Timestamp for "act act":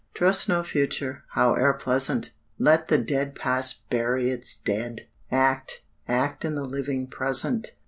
5.31-6.43